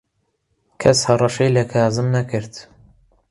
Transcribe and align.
کەس 0.81 0.99
هەڕەشەی 1.07 1.53
لە 1.57 1.63
کازم 1.73 2.07
نەکرد. 2.15 2.53